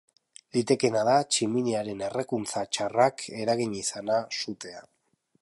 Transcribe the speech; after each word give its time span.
Litekeena 0.55 1.03
da 1.09 1.17
tximiniaren 1.33 2.01
errekuntza 2.07 2.65
txarrak 2.71 3.25
eragin 3.45 3.77
izana 3.83 4.19
sutea. 4.41 4.85